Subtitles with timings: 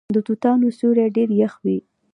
[0.15, 1.77] د توتانو سیوری ډیر یخ وي.